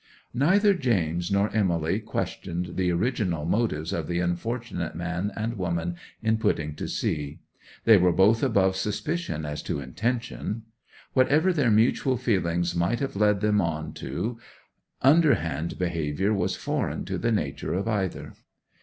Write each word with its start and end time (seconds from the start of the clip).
'Neither 0.33 0.73
James 0.73 1.29
nor 1.29 1.51
Emily 1.55 1.99
questioned 1.99 2.75
the 2.75 2.91
original 2.91 3.45
motives 3.45 3.93
of 3.93 4.07
the 4.07 4.19
unfortunate 4.19 4.95
man 4.95 5.31
and 5.35 5.59
woman 5.59 5.95
in 6.23 6.39
putting 6.39 6.73
to 6.77 6.87
sea. 6.87 7.39
They 7.85 7.97
were 7.97 8.11
both 8.11 8.41
above 8.41 8.75
suspicion 8.75 9.45
as 9.45 9.61
to 9.61 9.79
intention. 9.79 10.63
Whatever 11.13 11.53
their 11.53 11.69
mutual 11.69 12.17
feelings 12.17 12.75
might 12.75 12.99
have 12.99 13.15
led 13.15 13.41
them 13.41 13.61
on 13.61 13.93
to, 14.01 14.39
underhand 15.03 15.77
behaviour 15.77 16.33
was 16.33 16.55
foreign 16.55 17.05
to 17.05 17.19
the 17.19 17.31
nature 17.31 17.75
of 17.75 17.87
either. 17.87 18.33